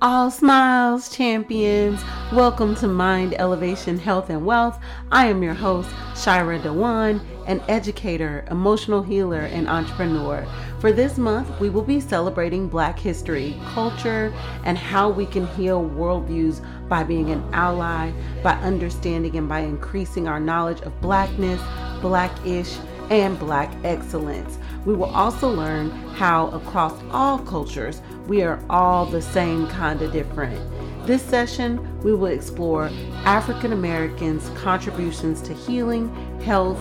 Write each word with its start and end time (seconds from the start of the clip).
All 0.00 0.30
smiles, 0.30 1.08
champions. 1.08 2.00
Welcome 2.32 2.76
to 2.76 2.86
Mind 2.86 3.34
Elevation 3.34 3.98
Health 3.98 4.30
and 4.30 4.46
Wealth. 4.46 4.78
I 5.10 5.26
am 5.26 5.42
your 5.42 5.54
host, 5.54 5.90
Shyra 6.14 6.62
DeJuan, 6.62 7.20
an 7.48 7.60
educator, 7.66 8.44
emotional 8.48 9.02
healer, 9.02 9.40
and 9.40 9.68
entrepreneur. 9.68 10.46
For 10.78 10.92
this 10.92 11.18
month, 11.18 11.50
we 11.58 11.68
will 11.68 11.82
be 11.82 11.98
celebrating 11.98 12.68
Black 12.68 12.96
history, 12.96 13.56
culture, 13.74 14.32
and 14.62 14.78
how 14.78 15.10
we 15.10 15.26
can 15.26 15.48
heal 15.48 15.82
worldviews 15.82 16.64
by 16.88 17.02
being 17.02 17.30
an 17.30 17.42
ally, 17.52 18.12
by 18.44 18.52
understanding 18.52 19.36
and 19.36 19.48
by 19.48 19.60
increasing 19.60 20.28
our 20.28 20.38
knowledge 20.38 20.80
of 20.82 21.00
Blackness, 21.00 21.60
Blackish, 22.00 22.78
and 23.10 23.36
Black 23.36 23.72
excellence. 23.82 24.58
We 24.84 24.94
will 24.94 25.06
also 25.06 25.48
learn 25.48 25.90
how, 26.14 26.48
across 26.50 26.94
all 27.10 27.40
cultures, 27.40 28.00
we 28.28 28.42
are 28.42 28.62
all 28.68 29.06
the 29.06 29.22
same 29.22 29.66
kind 29.68 30.02
of 30.02 30.12
different. 30.12 30.60
This 31.06 31.22
session, 31.22 31.98
we 32.02 32.14
will 32.14 32.26
explore 32.26 32.90
African 33.24 33.72
Americans' 33.72 34.50
contributions 34.50 35.40
to 35.42 35.54
healing, 35.54 36.14
health, 36.42 36.78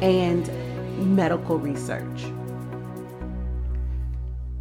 and 0.00 0.48
medical 1.16 1.58
research. 1.58 2.26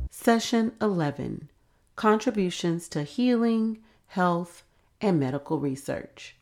Session 0.09 0.71
11 0.81 1.49
Contributions 1.95 2.89
to 2.89 3.03
Healing, 3.03 3.77
Health, 4.07 4.63
and 4.99 5.19
Medical 5.19 5.59
Research. 5.59 6.35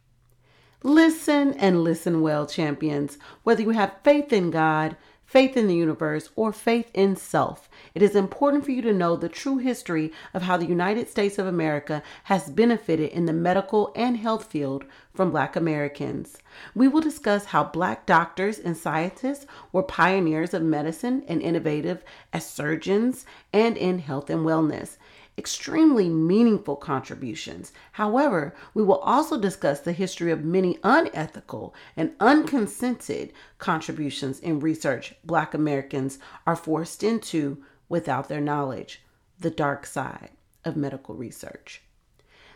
Listen 0.83 1.53
and 1.55 1.83
listen 1.83 2.21
well, 2.21 2.47
champions. 2.47 3.17
Whether 3.43 3.63
you 3.63 3.71
have 3.71 3.97
faith 4.03 4.31
in 4.31 4.49
God, 4.51 4.95
faith 5.25 5.57
in 5.57 5.67
the 5.67 5.75
universe, 5.75 6.29
or 6.35 6.53
faith 6.53 6.89
in 6.93 7.15
self. 7.17 7.69
It 7.93 8.01
is 8.01 8.15
important 8.15 8.63
for 8.63 8.71
you 8.71 8.81
to 8.83 8.93
know 8.93 9.15
the 9.15 9.27
true 9.27 9.57
history 9.57 10.13
of 10.33 10.43
how 10.43 10.55
the 10.55 10.65
United 10.65 11.09
States 11.09 11.37
of 11.37 11.45
America 11.45 12.01
has 12.23 12.49
benefited 12.49 13.11
in 13.11 13.25
the 13.25 13.33
medical 13.33 13.91
and 13.95 14.17
health 14.17 14.45
field 14.45 14.85
from 15.13 15.31
Black 15.31 15.57
Americans. 15.57 16.37
We 16.73 16.87
will 16.87 17.01
discuss 17.01 17.45
how 17.45 17.65
Black 17.65 18.05
doctors 18.05 18.59
and 18.59 18.77
scientists 18.77 19.45
were 19.73 19.83
pioneers 19.83 20.53
of 20.53 20.63
medicine 20.63 21.23
and 21.27 21.41
innovative 21.41 22.03
as 22.31 22.45
surgeons 22.45 23.25
and 23.51 23.75
in 23.75 23.99
health 23.99 24.29
and 24.29 24.45
wellness 24.45 24.97
extremely 25.37 26.09
meaningful 26.09 26.75
contributions. 26.75 27.71
However, 27.93 28.53
we 28.73 28.83
will 28.83 28.99
also 28.99 29.39
discuss 29.39 29.79
the 29.79 29.93
history 29.93 30.29
of 30.29 30.43
many 30.43 30.77
unethical 30.83 31.73
and 31.95 32.11
unconsented 32.19 33.31
contributions 33.57 34.39
in 34.39 34.59
research 34.59 35.15
Black 35.23 35.53
Americans 35.53 36.19
are 36.45 36.55
forced 36.55 37.01
into 37.01 37.63
without 37.91 38.29
their 38.29 38.41
knowledge, 38.41 39.03
the 39.39 39.51
dark 39.51 39.85
side 39.85 40.31
of 40.65 40.75
medical 40.75 41.13
research. 41.13 41.81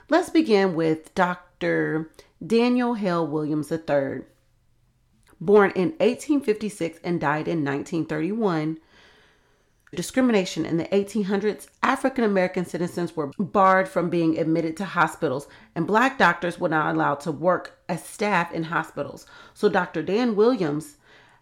Let's 0.09 0.30
begin 0.30 0.75
with 0.75 1.14
Dr. 1.14 2.11
Daniel 2.45 2.95
Hale 2.95 3.28
Williams 3.28 3.72
III. 3.72 4.22
Born 5.41 5.72
in 5.72 5.89
1856 6.00 7.00
and 7.03 7.19
died 7.19 7.47
in 7.47 7.66
1931, 7.66 8.78
discrimination 9.94 10.66
in 10.66 10.78
the 10.78 10.86
1800s, 10.86 11.67
African 11.83 12.23
American 12.23 12.66
citizens 12.66 13.16
were 13.16 13.31
barred 13.38 13.89
from 13.89 14.09
being 14.09 14.38
admitted 14.38 14.78
to 14.78 14.86
hospitals, 14.86 15.47
and 15.75 15.86
black 15.86 16.17
doctors 16.17 16.59
were 16.59 16.69
not 16.69 16.94
allowed 16.94 17.19
to 17.22 17.31
work 17.31 17.80
as 17.89 18.03
staff 18.03 18.53
in 18.53 18.63
hospitals. 18.63 19.25
So 19.53 19.67
Dr. 19.67 20.03
Dan 20.03 20.36
Williams, 20.36 20.97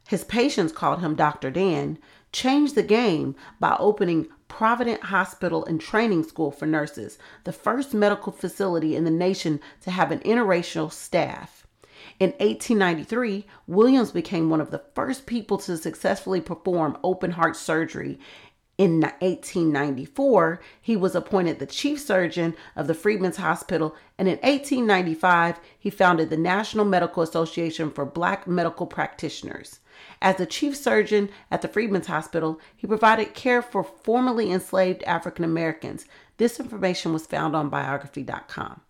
his 0.07 0.23
patients 0.23 0.71
called 0.71 1.01
him 1.01 1.15
Dr. 1.15 1.51
Dan, 1.51 1.99
changed 2.33 2.75
the 2.75 2.83
game 2.83 3.35
by 3.59 3.77
opening 3.79 4.27
Provident 4.49 5.03
Hospital 5.03 5.63
and 5.65 5.79
Training 5.79 6.23
School 6.23 6.51
for 6.51 6.65
Nurses, 6.65 7.17
the 7.43 7.53
first 7.53 7.93
medical 7.93 8.31
facility 8.31 8.95
in 8.95 9.03
the 9.03 9.09
nation 9.09 9.59
to 9.81 9.91
have 9.91 10.11
an 10.11 10.19
interracial 10.19 10.91
staff. 10.91 11.65
In 12.19 12.31
1893, 12.31 13.45
Williams 13.65 14.11
became 14.11 14.49
one 14.49 14.61
of 14.61 14.69
the 14.69 14.83
first 14.93 15.25
people 15.25 15.57
to 15.59 15.77
successfully 15.77 16.41
perform 16.41 16.97
open 17.03 17.31
heart 17.31 17.55
surgery. 17.55 18.19
In 18.77 19.01
1894, 19.01 20.59
he 20.81 20.95
was 20.95 21.15
appointed 21.15 21.59
the 21.59 21.65
chief 21.65 21.99
surgeon 21.99 22.55
of 22.75 22.87
the 22.87 22.93
Freedmen's 22.93 23.37
Hospital, 23.37 23.95
and 24.17 24.27
in 24.27 24.35
1895, 24.37 25.59
he 25.79 25.89
founded 25.89 26.29
the 26.29 26.37
National 26.37 26.85
Medical 26.85 27.23
Association 27.23 27.89
for 27.89 28.05
Black 28.05 28.47
Medical 28.47 28.85
Practitioners. 28.85 29.79
As 30.21 30.37
the 30.37 30.45
chief 30.45 30.75
surgeon 30.75 31.29
at 31.51 31.61
the 31.61 31.67
Freedmen's 31.67 32.07
Hospital, 32.07 32.59
he 32.75 32.87
provided 32.87 33.33
care 33.33 33.61
for 33.61 33.83
formerly 33.83 34.51
enslaved 34.51 35.03
African 35.03 35.45
Americans. 35.45 36.05
This 36.37 36.59
information 36.59 37.13
was 37.13 37.27
found 37.27 37.55
on 37.55 37.69
biography.com. 37.69 38.81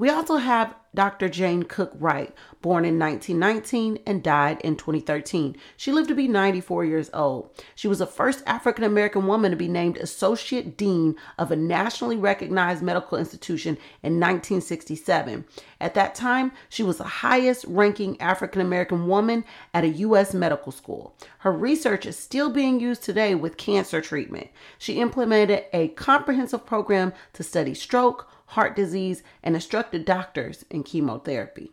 We 0.00 0.08
also 0.08 0.38
have 0.38 0.74
Dr. 0.94 1.28
Jane 1.28 1.64
Cook 1.64 1.92
Wright, 1.94 2.34
born 2.62 2.86
in 2.86 2.98
1919 2.98 3.98
and 4.06 4.22
died 4.22 4.58
in 4.62 4.76
2013. 4.76 5.54
She 5.76 5.92
lived 5.92 6.08
to 6.08 6.14
be 6.14 6.26
94 6.26 6.86
years 6.86 7.10
old. 7.12 7.50
She 7.74 7.86
was 7.86 7.98
the 7.98 8.06
first 8.06 8.42
African 8.46 8.82
American 8.82 9.26
woman 9.26 9.50
to 9.50 9.58
be 9.58 9.68
named 9.68 9.98
Associate 9.98 10.74
Dean 10.74 11.16
of 11.38 11.50
a 11.50 11.56
nationally 11.56 12.16
recognized 12.16 12.82
medical 12.82 13.18
institution 13.18 13.76
in 14.02 14.14
1967. 14.14 15.44
At 15.82 15.92
that 15.94 16.14
time, 16.14 16.52
she 16.70 16.82
was 16.82 16.96
the 16.96 17.04
highest 17.04 17.66
ranking 17.68 18.18
African 18.22 18.62
American 18.62 19.06
woman 19.06 19.44
at 19.74 19.84
a 19.84 19.88
U.S. 19.88 20.32
medical 20.32 20.72
school. 20.72 21.14
Her 21.40 21.52
research 21.52 22.06
is 22.06 22.16
still 22.16 22.48
being 22.48 22.80
used 22.80 23.02
today 23.02 23.34
with 23.34 23.58
cancer 23.58 24.00
treatment. 24.00 24.48
She 24.78 24.98
implemented 24.98 25.66
a 25.74 25.88
comprehensive 25.88 26.64
program 26.64 27.12
to 27.34 27.42
study 27.42 27.74
stroke 27.74 28.30
heart 28.50 28.76
disease, 28.76 29.22
and 29.42 29.54
instructed 29.54 30.04
doctors 30.04 30.64
in 30.70 30.82
chemotherapy. 30.82 31.70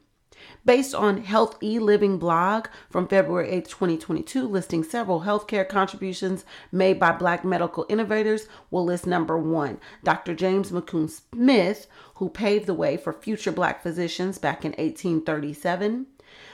Based 0.64 0.94
on 0.94 1.24
Health 1.24 1.58
E 1.64 1.80
Living 1.80 2.20
blog 2.20 2.68
from 2.90 3.08
February 3.08 3.50
8, 3.50 3.66
2022, 3.66 4.48
listing 4.48 4.84
several 4.84 5.22
healthcare 5.22 5.68
contributions 5.68 6.46
made 6.72 7.00
by 7.00 7.12
Black 7.12 7.44
medical 7.44 7.88
innovators, 7.90 8.48
we'll 8.70 8.86
list 8.86 9.08
number 9.08 9.38
one 9.38 9.80
Dr. 10.04 10.36
James 10.36 10.72
McCune 10.72 11.10
Smith, 11.10 11.88
who 12.16 12.30
paved 12.30 12.68
the 12.68 12.76
way 12.76 12.98
for 12.98 13.12
future 13.12 13.52
Black 13.52 13.82
physicians 13.82 14.38
back 14.38 14.64
in 14.64 14.72
1837, 14.74 16.06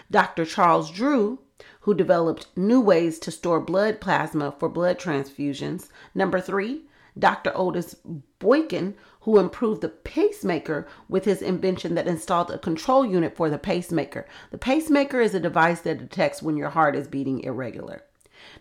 Dr. 0.10 0.46
Charles 0.46 0.90
Drew, 0.90 1.40
who 1.82 1.94
developed 1.94 2.48
new 2.56 2.80
ways 2.80 3.20
to 3.20 3.32
store 3.32 3.60
blood 3.60 4.00
plasma 4.00 4.56
for 4.58 4.70
blood 4.70 4.98
transfusions. 4.98 5.90
Number 6.16 6.40
three, 6.40 6.84
Dr. 7.18 7.52
Otis 7.56 7.96
Boykin, 8.40 8.96
who 9.22 9.40
improved 9.40 9.82
the 9.82 9.90
pacemaker 9.90 10.88
with 11.08 11.26
his 11.26 11.42
invention 11.42 11.96
that 11.96 12.08
installed 12.08 12.52
a 12.52 12.58
control 12.58 13.06
unit 13.06 13.36
for 13.36 13.50
the 13.50 13.58
pacemaker. 13.58 14.26
The 14.52 14.58
pacemaker 14.58 15.22
is 15.22 15.34
a 15.34 15.40
device 15.40 15.82
that 15.82 16.00
detects 16.00 16.42
when 16.42 16.58
your 16.58 16.70
heart 16.70 16.96
is 16.96 17.08
beating 17.08 17.42
irregular. 17.42 18.04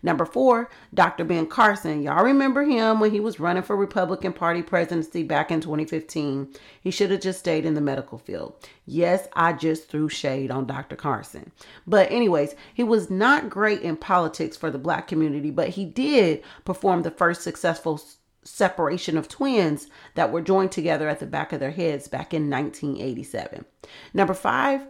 Number 0.02 0.24
four, 0.24 0.70
Dr. 0.94 1.24
Ben 1.24 1.46
Carson. 1.46 2.02
Y'all 2.02 2.24
remember 2.24 2.62
him 2.62 3.00
when 3.00 3.10
he 3.10 3.20
was 3.20 3.40
running 3.40 3.62
for 3.62 3.76
Republican 3.76 4.32
Party 4.32 4.62
presidency 4.62 5.22
back 5.22 5.50
in 5.50 5.60
2015. 5.60 6.54
He 6.80 6.90
should 6.90 7.10
have 7.10 7.20
just 7.20 7.40
stayed 7.40 7.64
in 7.64 7.74
the 7.74 7.80
medical 7.80 8.18
field. 8.18 8.54
Yes, 8.86 9.28
I 9.34 9.52
just 9.52 9.88
threw 9.88 10.08
shade 10.08 10.50
on 10.50 10.66
Dr. 10.66 10.96
Carson. 10.96 11.52
But, 11.86 12.10
anyways, 12.10 12.54
he 12.74 12.84
was 12.84 13.10
not 13.10 13.50
great 13.50 13.82
in 13.82 13.96
politics 13.96 14.56
for 14.56 14.70
the 14.70 14.78
black 14.78 15.08
community, 15.08 15.50
but 15.50 15.70
he 15.70 15.84
did 15.84 16.42
perform 16.64 17.02
the 17.02 17.10
first 17.10 17.42
successful 17.42 18.00
separation 18.44 19.16
of 19.16 19.28
twins 19.28 19.88
that 20.14 20.32
were 20.32 20.40
joined 20.40 20.72
together 20.72 21.08
at 21.08 21.20
the 21.20 21.26
back 21.26 21.52
of 21.52 21.60
their 21.60 21.70
heads 21.70 22.08
back 22.08 22.34
in 22.34 22.50
1987. 22.50 23.64
Number 24.12 24.34
five, 24.34 24.86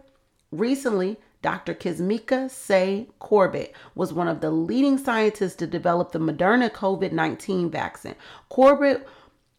recently, 0.51 1.17
Dr. 1.41 1.73
Kizzmekia 1.73 2.49
Say 2.49 3.09
Corbett 3.19 3.75
was 3.95 4.13
one 4.13 4.29
of 4.29 4.39
the 4.39 4.49
leading 4.49 4.97
scientists 4.97 5.55
to 5.57 5.67
develop 5.67 6.11
the 6.11 6.19
Moderna 6.19 6.69
COVID 6.69 7.11
19 7.11 7.69
vaccine. 7.69 8.15
Corbett 8.49 9.05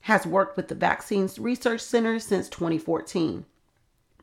has 0.00 0.26
worked 0.26 0.56
with 0.56 0.69
the 0.69 0.75
Vaccines 0.75 1.38
Research 1.38 1.81
Center 1.81 2.19
since 2.19 2.49
2014. 2.49 3.44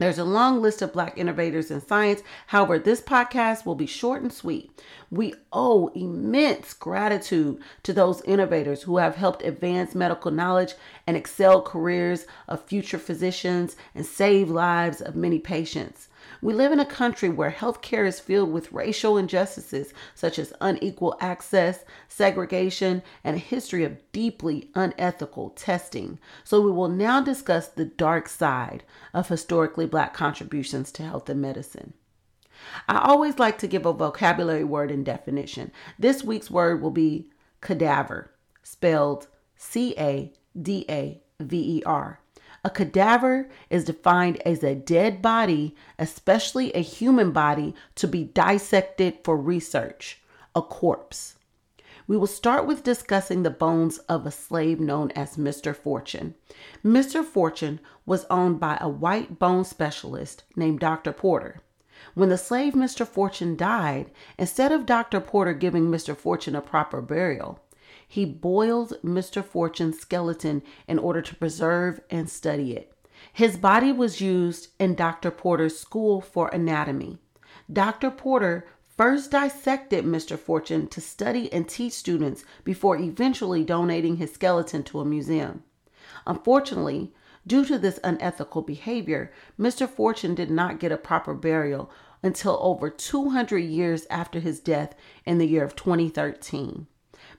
There's 0.02 0.18
a 0.18 0.24
long 0.24 0.64
list 0.64 0.82
of 0.82 0.94
Black 0.94 1.16
innovators 1.16 1.70
in 1.70 1.80
science. 1.80 2.24
However, 2.48 2.80
this 2.80 3.02
podcast 3.02 3.68
will 3.68 3.76
be 3.76 3.86
short 3.86 4.24
and 4.24 4.34
sweet. 4.34 4.72
We 5.12 5.36
owe 5.54 5.90
immense 5.90 6.74
gratitude 6.74 7.60
to 7.84 7.94
those 7.94 8.24
innovators 8.24 8.82
who 8.82 8.98
have 8.98 9.16
helped 9.16 9.44
advance 9.44 9.94
medical 9.94 10.32
knowledge 10.32 10.74
and 11.06 11.16
excel 11.16 11.62
careers 11.62 12.26
of 12.48 12.66
future 12.66 12.98
physicians 12.98 13.76
and 13.94 14.04
save 14.04 14.50
lives 14.50 15.02
of 15.02 15.16
many 15.16 15.38
patients. 15.38 16.08
We 16.44 16.54
live 16.54 16.72
in 16.72 16.80
a 16.80 16.86
country 16.86 17.30
where 17.30 17.52
healthcare 17.52 18.08
is 18.08 18.20
filled 18.20 18.52
with 18.52 18.72
racial 18.72 19.18
injustices 19.18 19.94
such 20.16 20.40
as 20.40 20.54
unequal 20.60 21.16
access, 21.20 21.86
segregation, 22.08 23.04
and 23.24 23.36
a 23.36 23.40
history 23.40 23.84
of 23.84 24.00
deeply 24.12 24.72
unethical 24.74 25.52
testing. 25.52 26.18
So, 26.44 26.62
we 26.62 26.72
will 26.72 26.90
now 26.90 27.22
discuss 27.22 27.68
the 27.68 27.86
dark 27.86 28.28
side 28.28 28.84
of 29.14 29.28
historically 29.28 29.86
black 29.86 30.16
contributions 30.16 30.92
to 30.94 31.04
health 31.04 31.30
and 31.30 31.42
medicine. 31.42 31.94
I 32.88 33.00
always 33.00 33.38
like 33.38 33.58
to 33.60 33.68
give 33.68 33.86
a 33.86 33.94
vocabulary 33.94 34.64
word 34.64 34.92
and 34.92 35.06
definition. 35.06 35.72
This 36.00 36.24
week's 36.24 36.50
word 36.50 36.82
will 36.82 36.92
be 36.92 37.30
cadaver, 37.60 38.32
spelled 38.64 39.28
C 39.58 39.94
A 39.98 40.34
D 40.60 40.86
A 40.90 41.22
VER. 41.40 42.21
A 42.64 42.70
cadaver 42.70 43.50
is 43.72 43.86
defined 43.86 44.40
as 44.42 44.64
a 44.64 44.76
dead 44.76 45.20
body, 45.20 45.76
especially 45.98 46.72
a 46.74 46.82
human 46.82 47.32
body, 47.32 47.74
to 47.96 48.08
be 48.08 48.26
dissected 48.26 49.18
for 49.24 49.36
research, 49.36 50.22
a 50.56 50.62
corpse. 50.62 51.38
We 52.06 52.18
will 52.18 52.28
start 52.28 52.68
with 52.68 52.84
discussing 52.84 53.42
the 53.42 53.50
bones 53.50 53.98
of 54.00 54.28
a 54.28 54.32
slave 54.32 54.80
known 54.80 55.10
as 55.12 55.38
Mr. 55.38 55.76
Fortune. 55.76 56.36
Mr. 56.86 57.24
Fortune 57.26 57.80
was 58.06 58.26
owned 58.30 58.60
by 58.60 58.78
a 58.80 58.90
white 58.90 59.40
bone 59.40 59.64
specialist 59.64 60.44
named 60.56 60.82
Dr. 60.82 61.14
Porter. 61.14 61.62
When 62.14 62.30
the 62.30 62.38
slave 62.38 62.74
Mr. 62.74 63.08
Fortune 63.08 63.56
died, 63.56 64.12
instead 64.38 64.72
of 64.72 64.86
Dr. 64.86 65.20
Porter 65.20 65.54
giving 65.54 65.90
Mr. 65.90 66.16
Fortune 66.16 66.56
a 66.56 66.62
proper 66.62 67.02
burial, 67.02 67.60
he 68.12 68.26
boiled 68.26 68.92
Mr. 69.06 69.42
Fortune's 69.42 69.98
skeleton 69.98 70.62
in 70.86 71.00
order 71.00 71.22
to 71.22 71.34
preserve 71.34 72.02
and 72.10 72.30
study 72.30 72.74
it. 72.74 72.94
His 73.32 73.56
body 73.56 73.94
was 73.94 74.20
used 74.20 74.68
in 74.78 74.96
Dr. 74.96 75.32
Porter's 75.32 75.80
school 75.80 76.20
for 76.20 76.50
anatomy. 76.50 77.20
Dr. 77.72 78.12
Porter 78.12 78.68
first 78.98 79.32
dissected 79.32 80.04
Mr. 80.04 80.38
Fortune 80.38 80.90
to 80.90 81.00
study 81.00 81.52
and 81.54 81.70
teach 81.70 81.94
students 81.94 82.44
before 82.66 82.98
eventually 82.98 83.64
donating 83.64 84.18
his 84.18 84.34
skeleton 84.34 84.84
to 84.84 85.00
a 85.00 85.06
museum. 85.06 85.64
Unfortunately, 86.28 87.14
due 87.48 87.64
to 87.64 87.80
this 87.80 87.98
unethical 88.04 88.62
behavior, 88.62 89.32
Mr. 89.58 89.88
Fortune 89.90 90.36
did 90.36 90.52
not 90.52 90.82
get 90.82 90.92
a 90.92 90.98
proper 90.98 91.34
burial 91.34 91.90
until 92.22 92.60
over 92.62 92.90
200 92.90 93.60
years 93.60 94.06
after 94.10 94.42
his 94.42 94.60
death 94.60 94.96
in 95.26 95.38
the 95.38 95.48
year 95.48 95.64
of 95.64 95.78
2013. 95.78 96.88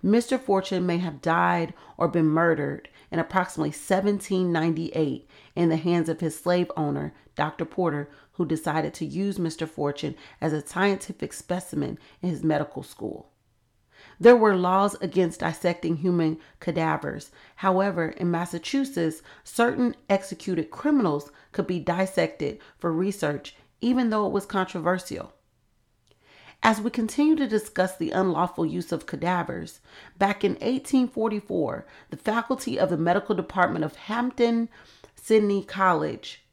Mr. 0.05 0.41
Fortune 0.41 0.85
may 0.85 0.99
have 0.99 1.23
died 1.23 1.73
or 1.97 2.09
been 2.09 2.27
murdered 2.27 2.89
in 3.13 3.21
approximately 3.21 3.69
1798 3.69 5.29
in 5.55 5.69
the 5.69 5.77
hands 5.77 6.09
of 6.09 6.21
his 6.21 6.39
slave 6.39 6.71
owner, 6.77 7.15
Dr. 7.37 7.65
Porter, 7.65 8.11
who 8.33 8.45
decided 8.45 8.95
to 8.95 9.05
use 9.05 9.39
Mr. 9.39 9.69
Fortune 9.69 10.17
as 10.41 10.53
a 10.53 10.67
scientific 10.67 11.33
specimen 11.33 11.99
in 12.21 12.31
his 12.31 12.43
medical 12.43 12.83
school. 12.83 13.31
There 14.19 14.37
were 14.37 14.57
laws 14.57 14.97
against 15.01 15.41
dissecting 15.41 15.99
human 15.99 16.39
cadavers. 16.59 17.31
However, 17.57 18.09
in 18.09 18.31
Massachusetts, 18.31 19.23
certain 19.45 19.95
executed 20.11 20.71
criminals 20.71 21.31
could 21.53 21.69
be 21.69 21.79
dissected 21.79 22.59
for 22.79 22.93
research, 22.93 23.55
even 23.81 24.11
though 24.11 24.27
it 24.27 24.33
was 24.33 24.47
controversial. 24.47 25.33
As 26.65 26.81
we 26.81 26.91
continue 26.91 27.35
to 27.35 27.49
discuss 27.49 27.97
the 27.97 28.13
unlawful 28.13 28.65
use 28.65 28.93
of 28.93 29.05
cadavers, 29.05 29.81
back 30.17 30.45
in 30.45 30.53
1844, 30.53 31.85
the 32.11 32.17
faculty 32.17 32.79
of 32.79 32.89
the 32.89 32.97
medical 32.97 33.35
department 33.35 33.85
of 33.85 33.97
Hampton 33.97 34.69
Sydney 35.17 35.65
College, 35.65 36.45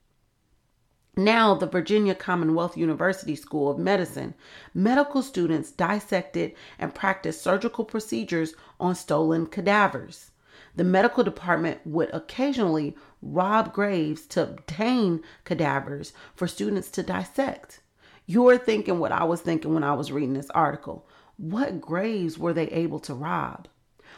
now 1.16 1.54
the 1.54 1.68
Virginia 1.68 2.16
Commonwealth 2.16 2.76
University 2.76 3.36
School 3.36 3.70
of 3.70 3.78
Medicine, 3.78 4.34
medical 4.74 5.22
students 5.22 5.70
dissected 5.70 6.56
and 6.80 6.96
practiced 6.96 7.44
surgical 7.44 7.86
procedures 7.86 8.56
on 8.80 8.96
stolen 8.96 9.46
cadavers. 9.46 10.32
The 10.76 10.84
medical 10.84 11.24
department 11.24 11.86
would 11.86 12.10
occasionally 12.14 12.96
rob 13.22 13.74
graves 13.74 14.26
to 14.28 14.42
obtain 14.42 15.22
cadavers 15.44 16.14
for 16.34 16.48
students 16.48 16.90
to 16.92 17.04
dissect. 17.04 17.82
You're 18.30 18.60
thinking 18.60 19.00
what 19.00 19.12
I 19.12 19.24
was 19.24 19.42
thinking 19.42 19.74
when 19.74 19.84
I 19.84 19.94
was 19.94 20.12
reading 20.12 20.34
this 20.34 20.52
article. 20.52 21.08
What 21.38 21.81
graves 21.81 22.38
were 22.38 22.54
they 22.54 22.68
able 22.68 23.00
to 23.00 23.16
rob? 23.16 23.68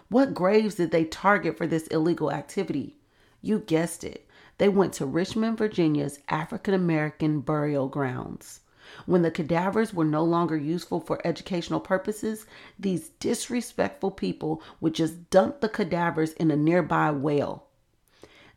What 0.10 0.34
graves 0.34 0.76
did 0.76 0.92
they 0.92 1.06
target 1.06 1.58
for 1.58 1.66
this 1.66 1.88
illegal 1.88 2.30
activity? 2.30 2.98
You 3.42 3.60
guessed 3.60 4.04
it. 4.04 4.28
They 4.58 4.68
went 4.68 4.92
to 4.96 5.06
Richmond, 5.06 5.58
Virginia's 5.58 6.20
African 6.28 6.74
American 6.74 7.40
burial 7.40 7.88
grounds. 7.88 8.60
When 9.06 9.22
the 9.22 9.32
cadavers 9.32 9.94
were 9.94 10.04
no 10.04 10.26
longer 10.26 10.58
useful 10.58 11.00
for 11.00 11.26
educational 11.26 11.80
purposes, 11.80 12.46
these 12.78 13.12
disrespectful 13.22 14.12
people 14.12 14.62
would 14.82 14.94
just 14.94 15.30
dump 15.30 15.62
the 15.62 15.70
cadavers 15.70 16.34
in 16.34 16.52
a 16.52 16.58
nearby 16.58 17.12
well. 17.12 17.70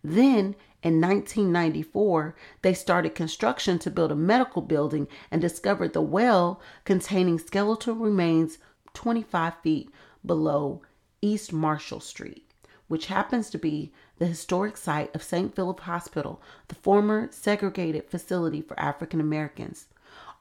Then, 0.03 0.56
in 0.85 1.01
1994, 1.01 2.35
they 2.61 2.75
started 2.75 3.15
construction 3.15 3.79
to 3.79 3.91
build 3.91 4.13
a 4.13 4.15
medical 4.15 4.61
building 4.61 5.09
and 5.31 5.41
discovered 5.41 5.95
the 5.95 6.03
well 6.03 6.61
containing 6.85 7.39
skeletal 7.39 7.95
remains 7.95 8.59
25 8.93 9.55
feet 9.63 9.91
below 10.27 10.83
East 11.23 11.55
Marshall 11.55 12.01
Street, 12.01 12.47
which 12.87 13.07
happens 13.07 13.49
to 13.49 13.57
be 13.57 13.95
the 14.19 14.27
historic 14.27 14.77
site 14.77 15.13
of 15.15 15.23
St. 15.23 15.57
Philip 15.57 15.81
Hospital, 15.81 16.43
the 16.69 16.75
former 16.75 17.29
segregated 17.33 18.11
facility 18.11 18.61
for 18.61 18.79
African 18.79 19.23
Americans. 19.23 19.87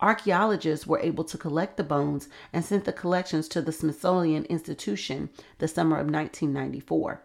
Archaeologists 0.01 0.86
were 0.86 1.00
able 1.00 1.24
to 1.24 1.38
collect 1.38 1.78
the 1.78 1.86
bones 1.86 2.28
and 2.51 2.66
sent 2.66 2.84
the 2.84 2.92
collections 2.92 3.48
to 3.48 3.62
the 3.62 3.72
Smithsonian 3.72 4.44
Institution 4.46 5.30
the 5.60 5.69
summer 5.69 5.96
of 5.96 6.12
1994. 6.12 7.24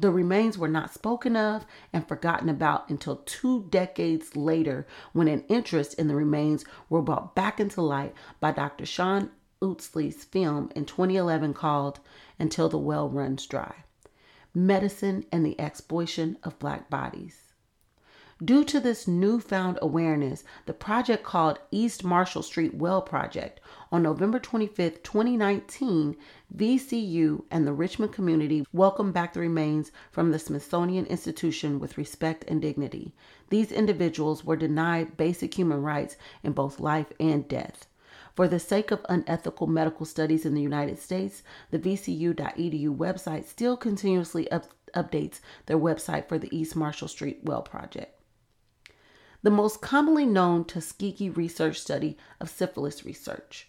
The 0.00 0.10
remains 0.10 0.56
were 0.56 0.66
not 0.66 0.94
spoken 0.94 1.36
of 1.36 1.66
and 1.92 2.08
forgotten 2.08 2.48
about 2.48 2.88
until 2.88 3.16
two 3.16 3.66
decades 3.68 4.34
later 4.34 4.86
when 5.12 5.28
an 5.28 5.44
interest 5.48 5.92
in 5.92 6.08
the 6.08 6.14
remains 6.16 6.64
were 6.88 7.02
brought 7.02 7.34
back 7.34 7.60
into 7.60 7.82
light 7.82 8.14
by 8.40 8.52
Dr. 8.52 8.86
Shawn 8.86 9.30
Utsey's 9.60 10.24
film 10.24 10.70
in 10.74 10.86
2011 10.86 11.52
called 11.52 12.00
Until 12.38 12.70
the 12.70 12.78
Well 12.78 13.10
Runs 13.10 13.44
Dry 13.44 13.84
Medicine 14.54 15.26
and 15.30 15.44
the 15.44 15.60
Exploitation 15.60 16.38
of 16.44 16.58
Black 16.58 16.88
Bodies. 16.88 17.49
Due 18.42 18.64
to 18.64 18.80
this 18.80 19.06
newfound 19.06 19.78
awareness, 19.82 20.44
the 20.64 20.72
project 20.72 21.22
called 21.22 21.58
East 21.70 22.02
Marshall 22.02 22.42
Street 22.42 22.72
Well 22.72 23.02
Project 23.02 23.60
on 23.92 24.02
November 24.02 24.38
25, 24.38 25.02
2019, 25.02 26.16
VCU 26.56 27.44
and 27.50 27.66
the 27.66 27.74
Richmond 27.74 28.14
community 28.14 28.64
welcomed 28.72 29.12
back 29.12 29.34
the 29.34 29.40
remains 29.40 29.92
from 30.10 30.30
the 30.30 30.38
Smithsonian 30.38 31.04
Institution 31.04 31.78
with 31.78 31.98
respect 31.98 32.46
and 32.48 32.62
dignity. 32.62 33.12
These 33.50 33.72
individuals 33.72 34.42
were 34.42 34.56
denied 34.56 35.18
basic 35.18 35.52
human 35.52 35.82
rights 35.82 36.16
in 36.42 36.52
both 36.52 36.80
life 36.80 37.12
and 37.20 37.46
death. 37.46 37.88
For 38.34 38.48
the 38.48 38.58
sake 38.58 38.90
of 38.90 39.04
unethical 39.10 39.66
medical 39.66 40.06
studies 40.06 40.46
in 40.46 40.54
the 40.54 40.62
United 40.62 40.98
States, 40.98 41.42
the 41.70 41.78
VCU.edu 41.78 42.96
website 42.96 43.44
still 43.44 43.76
continuously 43.76 44.50
up- 44.50 44.72
updates 44.96 45.40
their 45.66 45.78
website 45.78 46.26
for 46.26 46.38
the 46.38 46.48
East 46.56 46.74
Marshall 46.74 47.08
Street 47.08 47.40
Well 47.42 47.60
Project 47.60 48.16
the 49.42 49.50
most 49.50 49.80
commonly 49.80 50.26
known 50.26 50.64
Tuskegee 50.64 51.30
research 51.30 51.80
study 51.80 52.16
of 52.40 52.50
syphilis 52.50 53.04
research. 53.04 53.68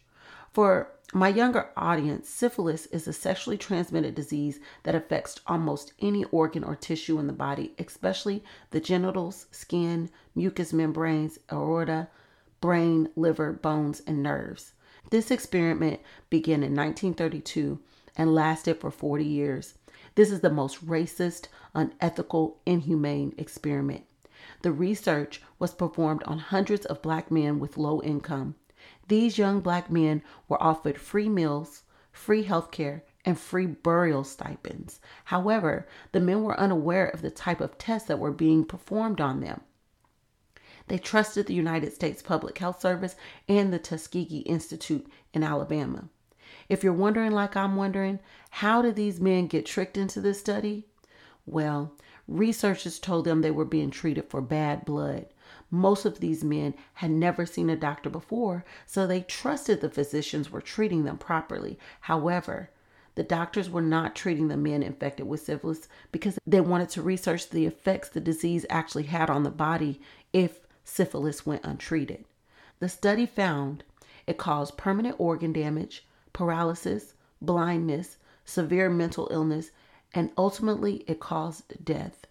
For 0.52 0.92
my 1.14 1.30
younger 1.30 1.70
audience, 1.78 2.30
syphilis 2.30 2.86
is 2.88 3.08
a 3.08 3.14
sexually 3.14 3.58
transmitted 3.58 4.16
disease 4.16 4.60
that 4.84 4.96
affects 4.96 5.40
almost 5.48 5.94
any 6.00 6.24
organ 6.26 6.64
or 6.64 6.76
tissue 6.76 7.20
in 7.20 7.28
the 7.28 7.34
body, 7.34 7.74
especially 7.80 8.44
the 8.72 8.80
genitals, 8.80 9.46
skin, 9.52 10.10
mucous 10.36 10.74
membranes, 10.74 11.40
aorta, 11.52 12.08
brain, 12.60 13.10
liver, 13.16 13.52
bones, 13.52 14.02
and 14.06 14.22
nerves. 14.22 14.74
This 15.10 15.32
experiment 15.32 16.00
began 16.30 16.64
in 16.64 16.76
1932 16.76 17.80
and 18.16 18.36
lasted 18.36 18.80
for 18.80 18.92
40 18.92 19.26
years. 19.26 19.74
This 20.16 20.32
is 20.32 20.42
the 20.42 20.50
most 20.50 20.86
racist, 20.86 21.48
unethical, 21.74 22.58
inhumane 22.66 23.34
experiment. 23.38 24.04
The 24.62 24.72
research 24.72 25.42
was 25.58 25.74
performed 25.74 26.24
on 26.24 26.38
hundreds 26.38 26.86
of 26.86 27.02
black 27.02 27.32
men 27.32 27.60
with 27.60 27.78
low 27.78 28.02
income. 28.02 28.56
These 29.08 29.38
young 29.38 29.62
black 29.62 29.90
men 29.90 30.22
were 30.48 30.62
offered 30.62 31.00
free 31.00 31.30
meals, 31.30 31.84
free 32.12 32.44
health 32.44 32.72
care, 32.72 33.04
and 33.26 33.40
free 33.40 33.66
burial 33.66 34.24
stipends. 34.24 35.00
However, 35.26 35.88
the 36.12 36.20
men 36.20 36.44
were 36.44 36.60
unaware 36.60 37.08
of 37.08 37.22
the 37.22 37.32
type 37.32 37.62
of 37.62 37.78
tests 37.78 38.08
that 38.08 38.20
were 38.20 38.32
being 38.32 38.66
performed 38.66 39.22
on 39.22 39.40
them. 39.40 39.62
They 40.88 40.98
trusted 40.98 41.48
the 41.48 41.54
United 41.54 41.94
States 41.94 42.22
Public 42.22 42.58
Health 42.58 42.82
Service 42.82 43.16
and 43.48 43.72
the 43.72 43.80
Tuskegee 43.80 44.40
Institute 44.40 45.08
in 45.34 45.44
Alabama. 45.44 46.10
If 46.70 46.84
you're 46.84 46.94
wondering, 46.94 47.32
like 47.32 47.56
I'm 47.56 47.76
wondering, 47.76 48.20
how 48.50 48.82
did 48.82 48.96
these 48.96 49.20
men 49.20 49.48
get 49.48 49.66
tricked 49.66 49.98
into 49.98 50.22
this 50.22 50.40
study? 50.40 50.88
Well, 51.46 51.94
Researchers 52.32 52.98
told 52.98 53.26
them 53.26 53.42
they 53.42 53.52
were 53.52 53.66
being 53.66 53.92
treated 53.92 54.30
for 54.30 54.40
bad 54.40 54.86
blood. 54.86 55.26
Most 55.70 56.06
of 56.06 56.22
these 56.22 56.46
men 56.46 56.74
had 56.94 57.12
never 57.12 57.46
seen 57.46 57.70
a 57.70 57.76
doctor 57.76 58.10
before, 58.10 58.64
so 58.86 59.06
they 59.06 59.20
trusted 59.20 59.82
the 59.82 59.90
physicians 59.90 60.50
were 60.50 60.62
treating 60.62 61.04
them 61.04 61.18
properly. 61.18 61.78
However, 62.00 62.70
the 63.16 63.24
doctors 63.24 63.70
were 63.70 63.82
not 63.82 64.16
treating 64.16 64.48
the 64.48 64.56
men 64.56 64.82
infected 64.82 65.28
with 65.28 65.42
syphilis 65.42 65.90
because 66.14 66.40
they 66.48 66.62
wanted 66.62 66.88
to 66.92 67.02
research 67.02 67.50
the 67.50 67.66
effects 67.66 68.08
the 68.08 68.22
disease 68.22 68.66
actually 68.70 69.04
had 69.04 69.30
on 69.30 69.44
the 69.44 69.50
body 69.50 70.00
if 70.32 70.66
syphilis 70.86 71.46
went 71.46 71.66
untreated. 71.66 72.24
The 72.80 72.88
study 72.88 73.26
found 73.26 73.84
it 74.26 74.38
caused 74.38 74.78
permanent 74.78 75.18
organ 75.20 75.52
damage, 75.52 76.06
paralysis, 76.32 77.14
blindness, 77.42 78.16
severe 78.46 78.90
mental 78.90 79.28
illness, 79.32 79.72
and 80.14 80.32
ultimately 80.38 81.04
it 81.08 81.20
caused 81.20 81.84
death. 81.84 82.26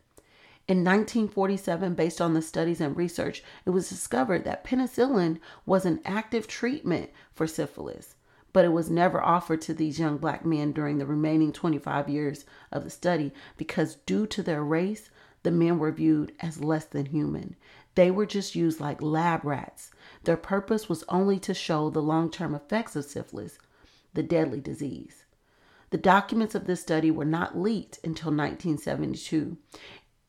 In 0.69 0.85
1947, 0.85 1.95
based 1.95 2.21
on 2.21 2.35
the 2.35 2.43
studies 2.43 2.81
and 2.81 2.97
research, 2.97 3.43
it 3.67 3.71
was 3.71 3.89
discovered 3.89 4.45
that 4.45 4.63
penicillin 4.63 5.41
was 5.67 5.85
an 5.85 6.01
active 6.05 6.47
treatment 6.47 7.11
for 7.35 7.47
syphilis, 7.47 8.15
but 8.53 8.65
it 8.65 8.73
was 8.73 8.89
never 8.89 9.21
offered 9.21 9.61
to 9.63 9.75
these 9.75 9.99
young 9.99 10.19
black 10.19 10.45
men 10.45 10.71
during 10.71 10.99
the 10.99 11.07
remaining 11.07 11.53
25 11.53 12.09
years 12.09 12.45
of 12.71 12.85
the 12.85 12.91
study 12.91 13.33
because, 13.57 13.97
due 14.07 14.27
to 14.29 14.45
their 14.45 14.63
race, 14.63 15.11
the 15.43 15.51
men 15.51 15.79
were 15.79 15.91
viewed 15.91 16.33
as 16.41 16.63
less 16.63 16.85
than 16.85 17.07
human. 17.07 17.57
They 17.97 18.11
were 18.11 18.27
just 18.27 18.55
used 18.55 18.79
like 18.79 19.03
lab 19.03 19.45
rats. 19.45 19.91
Their 20.23 20.37
purpose 20.37 20.89
was 20.89 21.03
only 21.09 21.41
to 21.41 21.55
show 21.55 21.91
the 21.91 22.03
long 22.03 22.31
term 22.31 22.55
effects 22.55 22.95
of 22.95 23.05
syphilis, 23.05 23.59
the 24.15 24.23
deadly 24.23 24.61
disease. 24.61 25.25
The 25.91 25.99
documents 25.99 26.55
of 26.55 26.67
this 26.67 26.81
study 26.81 27.11
were 27.11 27.25
not 27.25 27.59
leaked 27.59 27.99
until 28.05 28.31
1972. 28.31 29.57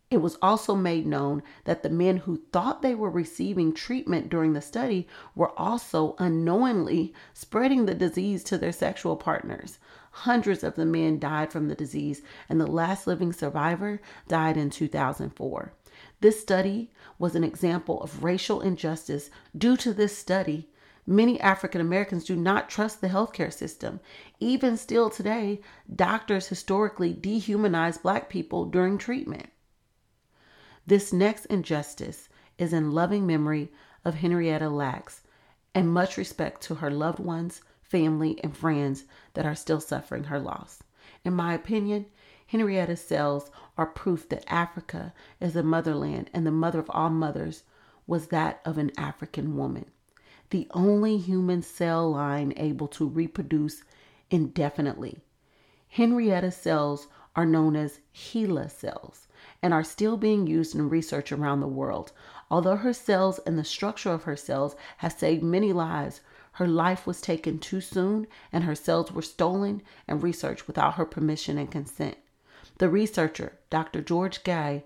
It 0.09 0.17
was 0.17 0.37
also 0.41 0.75
made 0.75 1.07
known 1.07 1.41
that 1.63 1.83
the 1.83 1.89
men 1.89 2.17
who 2.17 2.41
thought 2.51 2.81
they 2.81 2.95
were 2.95 3.09
receiving 3.09 3.73
treatment 3.73 4.29
during 4.29 4.51
the 4.51 4.61
study 4.61 5.07
were 5.35 5.57
also 5.57 6.15
unknowingly 6.19 7.13
spreading 7.33 7.85
the 7.85 7.95
disease 7.95 8.43
to 8.45 8.57
their 8.57 8.73
sexual 8.73 9.15
partners. 9.15 9.79
Hundreds 10.11 10.65
of 10.65 10.75
the 10.75 10.85
men 10.85 11.17
died 11.17 11.49
from 11.49 11.69
the 11.69 11.75
disease, 11.75 12.21
and 12.49 12.59
the 12.59 12.67
last 12.67 13.07
living 13.07 13.31
survivor 13.31 14.01
died 14.27 14.57
in 14.57 14.69
2004. 14.69 15.73
This 16.19 16.41
study 16.41 16.91
was 17.17 17.35
an 17.35 17.45
example 17.45 18.01
of 18.01 18.23
racial 18.23 18.59
injustice. 18.59 19.29
Due 19.57 19.77
to 19.77 19.93
this 19.93 20.17
study, 20.17 20.69
many 21.05 21.39
African 21.39 21.81
Americans 21.81 22.25
do 22.25 22.35
not 22.35 22.69
trust 22.69 23.01
the 23.01 23.09
healthcare 23.09 23.51
system. 23.51 23.99
Even 24.39 24.77
still 24.77 25.09
today, 25.09 25.61
doctors 25.93 26.47
historically 26.47 27.13
dehumanize 27.13 28.01
black 28.01 28.29
people 28.29 28.65
during 28.65 28.97
treatment. 28.97 29.49
This 30.85 31.13
next 31.13 31.45
injustice 31.45 32.29
is 32.57 32.73
in 32.73 32.91
loving 32.91 33.25
memory 33.25 33.71
of 34.03 34.15
Henrietta 34.15 34.69
Lacks 34.69 35.21
and 35.73 35.93
much 35.93 36.17
respect 36.17 36.61
to 36.61 36.75
her 36.75 36.91
loved 36.91 37.19
ones, 37.19 37.61
family, 37.81 38.39
and 38.43 38.55
friends 38.55 39.05
that 39.33 39.45
are 39.45 39.55
still 39.55 39.79
suffering 39.79 40.25
her 40.25 40.39
loss. 40.39 40.83
In 41.23 41.33
my 41.33 41.53
opinion, 41.53 42.07
Henrietta's 42.47 43.01
cells 43.01 43.49
are 43.77 43.85
proof 43.85 44.27
that 44.29 44.43
Africa 44.51 45.13
is 45.39 45.53
the 45.53 45.63
motherland 45.63 46.29
and 46.33 46.45
the 46.45 46.51
mother 46.51 46.79
of 46.79 46.89
all 46.89 47.09
mothers 47.09 47.63
was 48.05 48.27
that 48.27 48.59
of 48.65 48.77
an 48.77 48.91
African 48.97 49.55
woman. 49.55 49.85
The 50.51 50.67
only 50.71 51.17
human 51.17 51.61
cell 51.61 52.11
line 52.11 52.53
able 52.57 52.89
to 52.89 53.07
reproduce 53.07 53.83
indefinitely. 54.29 55.21
Henrietta's 55.87 56.57
cells 56.57 57.07
are 57.37 57.45
known 57.45 57.77
as 57.77 58.01
HeLa 58.13 58.69
cells 58.69 59.29
and 59.61 59.73
are 59.73 59.83
still 59.83 60.17
being 60.17 60.47
used 60.47 60.75
in 60.75 60.89
research 60.89 61.31
around 61.31 61.61
the 61.61 61.67
world. 61.67 62.11
Although 62.49 62.75
her 62.75 62.91
cells 62.91 63.39
and 63.39 63.57
the 63.57 63.63
structure 63.63 64.11
of 64.11 64.23
her 64.23 64.35
cells 64.35 64.75
have 64.97 65.13
saved 65.13 65.41
many 65.41 65.71
lives, 65.71 66.19
her 66.53 66.67
life 66.67 67.07
was 67.07 67.21
taken 67.21 67.57
too 67.57 67.79
soon 67.79 68.27
and 68.51 68.65
her 68.65 68.75
cells 68.75 69.09
were 69.09 69.21
stolen 69.21 69.81
and 70.05 70.21
researched 70.21 70.67
without 70.67 70.95
her 70.95 71.05
permission 71.05 71.57
and 71.57 71.71
consent. 71.71 72.17
The 72.77 72.89
researcher, 72.89 73.57
Dr. 73.69 74.01
George 74.01 74.43
Gey, 74.43 74.83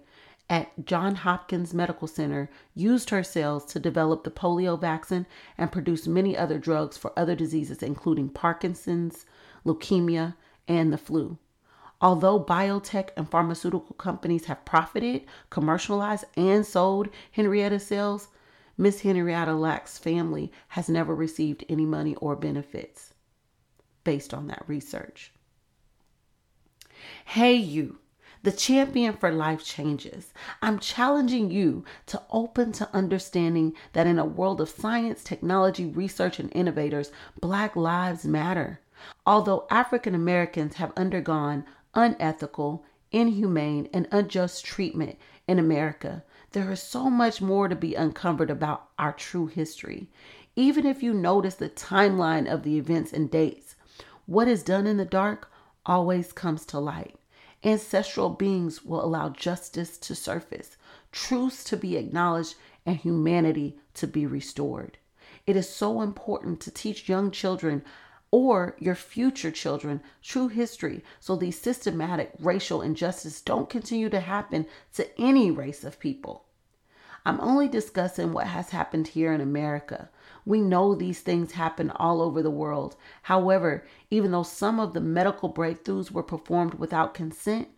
at 0.49 0.85
Johns 0.85 1.19
Hopkins 1.19 1.73
Medical 1.73 2.07
Center 2.07 2.49
used 2.75 3.09
her 3.09 3.23
cells 3.23 3.65
to 3.65 3.79
develop 3.79 4.23
the 4.23 4.31
polio 4.31 4.79
vaccine 4.79 5.25
and 5.57 5.71
produce 5.71 6.07
many 6.07 6.37
other 6.37 6.59
drugs 6.59 6.97
for 6.97 7.17
other 7.17 7.35
diseases, 7.35 7.81
including 7.81 8.29
Parkinson's, 8.29 9.25
leukemia, 9.65 10.35
and 10.67 10.93
the 10.93 10.97
flu. 10.97 11.37
Although 12.01 12.43
biotech 12.43 13.09
and 13.17 13.29
pharmaceutical 13.29 13.95
companies 13.95 14.45
have 14.45 14.65
profited, 14.65 15.23
commercialized, 15.49 16.25
and 16.37 16.65
sold 16.65 17.09
Henrietta 17.31 17.79
cells, 17.79 18.27
Miss 18.77 19.01
Henrietta 19.01 19.53
Lacks' 19.53 19.97
family 19.97 20.51
has 20.69 20.89
never 20.89 21.15
received 21.15 21.63
any 21.69 21.85
money 21.85 22.15
or 22.15 22.35
benefits 22.35 23.13
based 24.03 24.33
on 24.33 24.47
that 24.47 24.63
research. 24.67 25.31
Hey, 27.25 27.55
you, 27.55 27.99
the 28.45 28.51
champion 28.51 29.17
for 29.17 29.31
life 29.31 29.65
changes. 29.65 30.31
I'm 30.61 30.77
challenging 30.77 31.49
you 31.49 31.83
to 32.05 32.21
open 32.29 32.71
to 32.73 32.87
understanding 32.93 33.73
that 33.93 34.05
in 34.05 34.19
a 34.19 34.25
world 34.25 34.61
of 34.61 34.69
science, 34.69 35.23
technology, 35.23 35.87
research, 35.87 36.39
and 36.39 36.51
innovators, 36.53 37.11
Black 37.41 37.75
lives 37.75 38.23
matter. 38.23 38.79
Although 39.25 39.65
African 39.71 40.13
Americans 40.13 40.75
have 40.75 40.93
undergone 40.95 41.65
unethical, 41.95 42.85
inhumane, 43.11 43.89
and 43.91 44.07
unjust 44.11 44.63
treatment 44.63 45.17
in 45.47 45.57
America, 45.57 46.23
there 46.51 46.71
is 46.71 46.83
so 46.83 47.09
much 47.09 47.41
more 47.41 47.67
to 47.67 47.75
be 47.75 47.95
uncovered 47.95 48.51
about 48.51 48.89
our 48.99 49.13
true 49.13 49.47
history. 49.47 50.07
Even 50.55 50.85
if 50.85 51.01
you 51.01 51.15
notice 51.15 51.55
the 51.55 51.69
timeline 51.69 52.47
of 52.47 52.61
the 52.61 52.77
events 52.77 53.11
and 53.11 53.31
dates, 53.31 53.75
what 54.27 54.47
is 54.47 54.61
done 54.61 54.85
in 54.85 54.97
the 54.97 55.03
dark 55.03 55.51
always 55.83 56.31
comes 56.31 56.63
to 56.67 56.79
light. 56.79 57.15
Ancestral 57.65 58.29
beings 58.29 58.85
will 58.85 59.03
allow 59.03 59.29
justice 59.29 59.97
to 59.97 60.13
surface, 60.13 60.77
truths 61.11 61.63
to 61.63 61.75
be 61.75 61.97
acknowledged, 61.97 62.55
and 62.85 62.97
humanity 62.97 63.79
to 63.95 64.05
be 64.05 64.27
restored. 64.27 64.99
It 65.47 65.55
is 65.55 65.67
so 65.67 66.01
important 66.01 66.59
to 66.61 66.71
teach 66.71 67.09
young 67.09 67.31
children 67.31 67.83
or 68.29 68.75
your 68.79 68.93
future 68.93 69.49
children 69.49 70.01
true 70.21 70.47
history 70.47 71.03
so 71.19 71.35
these 71.35 71.59
systematic 71.59 72.33
racial 72.39 72.83
injustices 72.83 73.41
don't 73.41 73.69
continue 73.69 74.09
to 74.09 74.19
happen 74.19 74.67
to 74.93 75.07
any 75.19 75.49
race 75.49 75.83
of 75.83 75.99
people. 75.99 76.45
I'm 77.25 77.39
only 77.39 77.67
discussing 77.67 78.31
what 78.31 78.47
has 78.47 78.69
happened 78.69 79.07
here 79.07 79.33
in 79.33 79.41
America. 79.41 80.09
We 80.45 80.61
know 80.61 80.93
these 80.93 81.21
things 81.21 81.53
happen 81.53 81.89
all 81.89 82.21
over 82.21 82.43
the 82.43 82.51
world. 82.51 82.95
However, 83.23 83.85
even 84.11 84.31
though 84.31 84.43
some 84.43 84.79
of 84.79 84.93
the 84.93 85.01
medical 85.01 85.51
breakthroughs 85.51 86.11
were 86.11 86.23
performed 86.23 86.75
without 86.75 87.15
consent, 87.15 87.69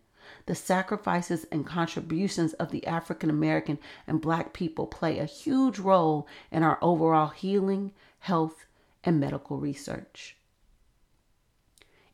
the 0.45 0.55
sacrifices 0.55 1.45
and 1.51 1.65
contributions 1.65 2.53
of 2.53 2.71
the 2.71 2.85
African 2.85 3.29
American 3.29 3.79
and 4.05 4.19
Black 4.19 4.51
people 4.51 4.85
play 4.85 5.19
a 5.19 5.25
huge 5.25 5.79
role 5.79 6.27
in 6.51 6.63
our 6.63 6.77
overall 6.81 7.29
healing, 7.29 7.93
health, 8.19 8.65
and 9.03 9.19
medical 9.19 9.57
research. 9.57 10.35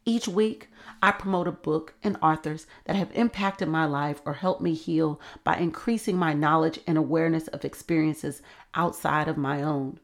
Each 0.06 0.28
week, 0.28 0.70
I 1.02 1.12
promote 1.12 1.48
a 1.48 1.52
book 1.52 1.94
and 2.04 2.18
authors 2.22 2.68
that 2.86 2.96
have 2.96 3.16
impacted 3.16 3.70
my 3.70 3.86
life 3.86 4.22
or 4.26 4.34
helped 4.34 4.62
me 4.62 4.74
heal 4.74 5.20
by 5.44 5.58
increasing 5.58 6.18
my 6.18 6.34
knowledge 6.34 6.80
and 6.86 6.98
awareness 6.98 7.48
of 7.48 7.64
experiences 7.64 8.42
outside 8.74 9.28
of 9.28 9.38
my 9.38 9.64
own. 9.64 10.00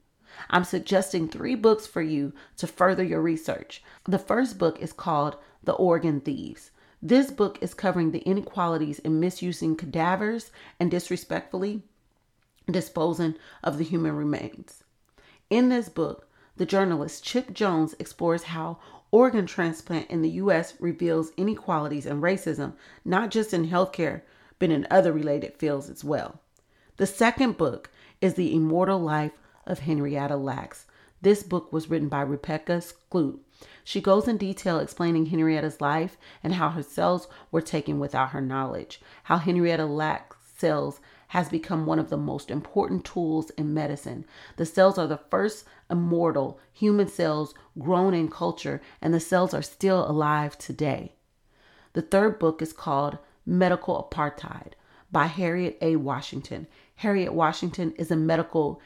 I'm 0.50 0.64
suggesting 0.64 1.28
three 1.28 1.56
books 1.56 1.88
for 1.88 2.02
you 2.02 2.34
to 2.58 2.68
further 2.68 3.04
your 3.04 3.22
research. 3.22 3.84
The 4.06 4.20
first 4.20 4.58
book 4.58 4.80
is 4.82 4.94
called 4.94 5.38
The 5.64 5.74
Organ 5.74 6.22
Thieves. 6.22 6.72
This 7.02 7.32
book 7.32 7.58
is 7.62 7.74
covering 7.74 8.12
the 8.12 8.20
inequalities 8.20 9.00
in 9.00 9.20
misusing 9.20 9.76
cadavers 9.76 10.52
and 10.80 10.92
disrespectfully 10.92 11.84
disposing 12.72 13.36
of 13.64 13.78
the 13.78 13.84
human 13.84 14.16
remains. 14.16 14.84
In 15.50 15.70
this 15.70 15.90
book, 15.90 16.28
the 16.58 16.66
journalist 16.66 17.24
Chip 17.24 17.54
Jones 17.54 17.96
explores 18.00 18.44
how 18.44 18.78
Organ 19.12 19.46
transplant 19.46 20.10
in 20.10 20.22
the 20.22 20.30
U.S. 20.32 20.76
reveals 20.80 21.32
inequalities 21.38 22.06
and 22.06 22.22
racism, 22.22 22.74
not 23.04 23.32
just 23.32 23.54
in 23.54 23.70
healthcare, 23.70 24.22
but 24.60 24.70
in 24.70 24.86
other 24.92 25.12
related 25.12 25.56
fields 25.56 25.90
as 25.90 26.04
well. 26.04 26.42
The 26.98 27.08
second 27.08 27.58
book 27.58 27.90
is 28.22 28.34
The 28.34 28.54
Immortal 28.54 29.00
Life 29.00 29.32
of 29.70 29.80
Henrietta 29.80 30.36
Lacks. 30.36 30.86
This 31.22 31.44
book 31.44 31.72
was 31.72 31.90
written 31.90 32.10
by 32.10 32.22
Rebecca 32.22 32.82
Skloot. 32.82 33.40
She 33.84 34.02
goes 34.02 34.28
in 34.28 34.38
detail 34.38 34.80
explaining 34.80 35.28
Henrietta's 35.28 35.82
life 35.82 36.18
and 36.44 36.54
how 36.54 36.70
her 36.70 36.84
cells 36.84 37.28
were 37.52 37.62
taken 37.62 38.00
without 38.00 38.30
her 38.30 38.42
knowledge, 38.42 39.02
how 39.24 39.38
Henrietta 39.38 39.86
Lacks 39.86 40.38
cells 40.58 41.00
has 41.30 41.50
become 41.50 41.86
one 41.86 42.00
of 42.00 42.10
the 42.10 42.18
most 42.18 42.50
important 42.50 43.06
tools 43.06 43.50
in 43.52 43.74
medicine. 43.74 44.26
The 44.58 44.66
cells 44.66 44.98
are 44.98 45.08
the 45.08 45.20
first 45.30 45.66
immortal 45.90 46.60
human 46.72 47.08
cells 47.08 47.54
grown 47.78 48.14
in 48.14 48.30
culture, 48.30 48.82
and 49.02 49.14
the 49.14 49.20
cells 49.20 49.54
are 49.54 49.62
still 49.62 50.10
alive 50.10 50.58
today. 50.58 51.14
The 51.94 52.02
third 52.02 52.40
book 52.40 52.62
is 52.62 52.74
called 52.74 53.20
Medical 53.46 54.10
Apartheid 54.10 54.74
by 55.12 55.26
Harriet 55.26 55.78
A. 55.82 55.98
Washington. 55.98 56.68
Harriet 56.96 57.34
Washington 57.34 57.94
is 57.98 58.12
a 58.12 58.16
medical 58.16 58.82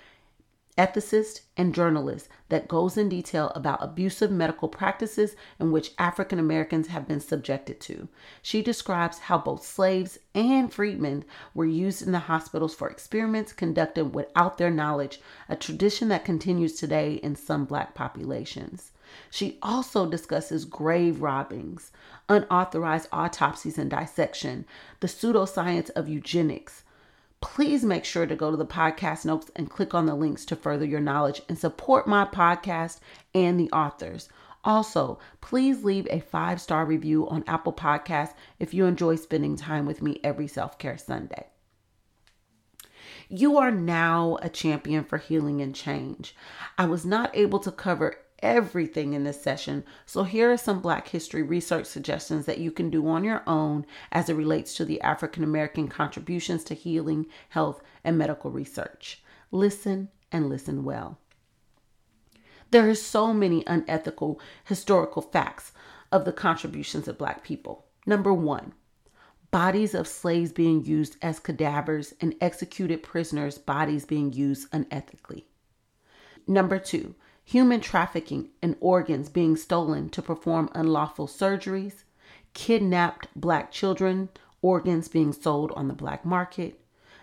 ethicist, 0.77 1.41
and 1.55 1.73
journalist 1.73 2.27
that 2.49 2.67
goes 2.67 2.97
in 2.97 3.09
detail 3.09 3.51
about 3.55 3.83
abusive 3.83 4.31
medical 4.31 4.67
practices 4.67 5.35
in 5.59 5.71
which 5.71 5.91
African 5.97 6.39
Americans 6.39 6.87
have 6.87 7.07
been 7.07 7.19
subjected 7.19 7.79
to. 7.81 8.07
She 8.41 8.61
describes 8.61 9.19
how 9.19 9.37
both 9.37 9.65
slaves 9.65 10.17
and 10.33 10.73
freedmen 10.73 11.25
were 11.53 11.65
used 11.65 12.01
in 12.01 12.11
the 12.11 12.19
hospitals 12.19 12.73
for 12.73 12.89
experiments 12.89 13.53
conducted 13.53 14.15
without 14.15 14.57
their 14.57 14.71
knowledge, 14.71 15.21
a 15.47 15.55
tradition 15.55 16.09
that 16.09 16.25
continues 16.25 16.73
today 16.73 17.13
in 17.15 17.35
some 17.35 17.65
black 17.65 17.93
populations. 17.93 18.91
She 19.29 19.59
also 19.61 20.09
discusses 20.09 20.65
grave 20.65 21.21
robbings, 21.21 21.91
unauthorized 22.29 23.09
autopsies 23.11 23.77
and 23.77 23.91
dissection, 23.91 24.65
the 25.01 25.07
pseudoscience 25.07 25.91
of 25.91 26.09
eugenics. 26.09 26.82
Please 27.43 27.83
make 27.83 28.05
sure 28.05 28.25
to 28.25 28.38
go 28.38 28.51
to 28.51 28.57
the 28.57 28.65
podcast 28.65 29.25
notes 29.25 29.51
and 29.53 29.69
click 29.69 29.93
on 29.93 30.05
the 30.05 30.15
links 30.15 30.45
to 30.45 30.55
further 30.55 30.85
your 30.85 31.01
knowledge 31.01 31.41
and 31.50 31.59
support 31.59 32.07
my 32.07 32.23
podcast 32.23 33.01
and 33.35 33.59
the 33.59 33.69
authors. 33.71 34.29
Also, 34.63 35.19
please 35.41 35.83
leave 35.83 36.07
a 36.09 36.21
five 36.21 36.62
star 36.62 36.85
review 36.85 37.27
on 37.27 37.43
Apple 37.45 37.73
Podcasts 37.73 38.33
if 38.59 38.73
you 38.73 38.85
enjoy 38.85 39.17
spending 39.17 39.57
time 39.57 39.85
with 39.85 40.01
me 40.01 40.21
every 40.23 40.47
self 40.47 40.79
care 40.79 40.97
Sunday. 40.97 41.47
You 43.27 43.57
are 43.57 43.71
now 43.71 44.38
a 44.41 44.47
champion 44.47 45.03
for 45.03 45.17
healing 45.17 45.62
and 45.62 45.75
change. 45.75 46.38
I 46.77 46.85
was 46.85 47.05
not 47.05 47.35
able 47.35 47.59
to 47.59 47.71
cover 47.71 48.15
everything 48.43 49.13
in 49.13 49.23
this 49.23 49.41
session, 49.41 49.83
so 50.05 50.23
here 50.23 50.51
are 50.51 50.57
some 50.57 50.81
Black 50.81 51.07
history 51.07 51.41
research 51.41 51.88
suggestions 51.88 52.45
that 52.45 52.59
you 52.59 52.69
can 52.69 52.91
do 52.91 53.07
on 53.07 53.23
your 53.23 53.41
own 53.47 53.85
as 54.12 54.29
it 54.29 54.35
relates 54.35 54.75
to 54.75 54.85
the 54.85 55.01
African 55.01 55.43
American 55.43 55.88
contributions 55.88 56.63
to 56.65 56.75
healing, 56.75 57.25
health, 57.50 57.81
and 58.03 58.17
medical 58.17 58.51
research. 58.51 59.23
Listen 59.50 60.09
and 60.31 60.50
listen 60.50 60.83
well. 60.83 61.17
There 62.69 62.89
are 62.89 62.95
so 62.95 63.33
many 63.33 63.63
unethical 63.65 64.39
historical 64.65 65.21
facts 65.21 65.71
of 66.12 66.25
the 66.25 66.33
contributions 66.33 67.07
of 67.07 67.17
Black 67.17 67.43
people. 67.43 67.85
Number 68.05 68.33
one, 68.33 68.73
bodies 69.51 69.93
of 69.93 70.07
slaves 70.07 70.51
being 70.51 70.83
used 70.83 71.15
as 71.21 71.39
cadavers 71.39 72.13
and 72.19 72.35
executed 72.41 73.03
prisoners' 73.03 73.57
bodies 73.57 74.05
being 74.05 74.33
used 74.33 74.69
unethically. 74.71 75.43
Number 76.47 76.79
two, 76.79 77.15
human 77.43 77.81
trafficking 77.81 78.50
and 78.62 78.75
organs 78.79 79.29
being 79.29 79.55
stolen 79.55 80.09
to 80.09 80.21
perform 80.21 80.69
unlawful 80.73 81.27
surgeries, 81.27 82.03
kidnapped 82.53 83.27
black 83.35 83.71
children, 83.71 84.29
organs 84.62 85.07
being 85.07 85.33
sold 85.33 85.71
on 85.73 85.88
the 85.88 85.93
black 85.93 86.23
market. 86.25 86.79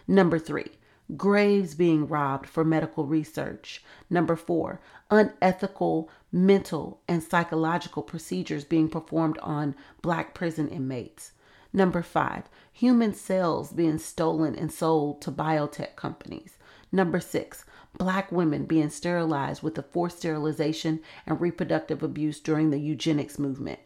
Number 0.07 0.39
three, 0.39 0.73
graves 1.17 1.75
being 1.75 2.07
robbed 2.07 2.49
for 2.49 2.65
medical 2.65 3.07
research. 3.07 3.83
Number 4.09 4.37
four, 4.37 4.81
unethical 5.11 6.11
mental 6.33 7.01
and 7.09 7.23
psychological 7.23 8.03
procedures 8.03 8.65
being 8.65 8.89
performed 8.89 9.39
on 9.39 9.75
black 10.03 10.35
prison 10.35 10.69
inmates. 10.69 11.33
Number 11.73 12.03
five, 12.03 12.45
human 12.73 13.15
cells 13.15 13.73
being 13.73 13.99
stolen 13.99 14.55
and 14.57 14.73
sold 14.73 15.23
to 15.23 15.31
biotech 15.31 15.97
companies. 15.97 16.57
Number 16.93 17.21
six, 17.21 17.65
black 17.97 18.33
women 18.33 18.67
being 18.67 18.91
sterilized 18.91 19.63
with 19.63 19.77
the 19.77 19.83
forced 19.83 20.19
sterilization 20.19 21.01
and 21.27 21.41
reproductive 21.41 22.03
abuse 22.03 22.41
during 22.41 22.71
the 22.71 22.81
eugenics 22.81 23.39
movement. 23.39 23.79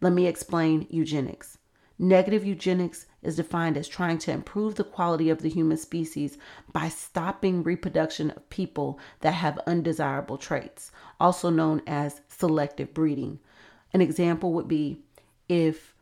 Let 0.00 0.12
me 0.12 0.26
explain 0.26 0.86
eugenics. 0.90 1.58
Negative 1.98 2.44
eugenics 2.44 3.06
is 3.22 3.36
defined 3.36 3.76
as 3.76 3.86
trying 3.86 4.18
to 4.18 4.32
improve 4.32 4.74
the 4.74 4.82
quality 4.82 5.30
of 5.30 5.42
the 5.42 5.48
human 5.48 5.76
species 5.76 6.36
by 6.72 6.88
stopping 6.88 7.62
reproduction 7.62 8.30
of 8.30 8.50
people 8.50 8.98
that 9.20 9.34
have 9.34 9.60
undesirable 9.68 10.36
traits, 10.36 10.90
also 11.20 11.48
known 11.48 11.80
as 11.86 12.20
selective 12.28 12.92
breeding. 12.92 13.38
An 13.92 14.00
example 14.00 14.52
would 14.54 14.66
be 14.66 15.04
if 15.48 15.94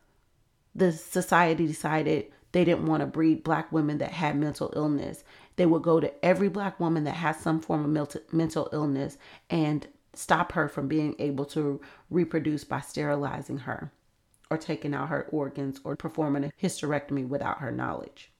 the 0.74 0.92
society 0.92 1.66
decided 1.66 2.32
they 2.52 2.64
didn't 2.64 2.86
want 2.86 3.00
to 3.00 3.06
breed 3.06 3.44
black 3.44 3.70
women 3.70 3.98
that 3.98 4.12
had 4.12 4.36
mental 4.36 4.72
illness. 4.74 5.24
They 5.56 5.66
would 5.66 5.82
go 5.82 6.00
to 6.00 6.24
every 6.24 6.48
black 6.48 6.80
woman 6.80 7.04
that 7.04 7.14
has 7.14 7.38
some 7.38 7.60
form 7.60 7.96
of 7.96 8.16
mental 8.32 8.68
illness 8.72 9.18
and 9.48 9.86
stop 10.14 10.52
her 10.52 10.68
from 10.68 10.88
being 10.88 11.14
able 11.18 11.44
to 11.46 11.80
reproduce 12.10 12.64
by 12.64 12.80
sterilizing 12.80 13.58
her 13.58 13.92
or 14.50 14.56
taking 14.56 14.94
out 14.94 15.08
her 15.08 15.28
organs 15.30 15.80
or 15.84 15.94
performing 15.94 16.44
a 16.44 16.52
hysterectomy 16.60 17.26
without 17.26 17.58
her 17.58 17.70
knowledge. 17.70 18.32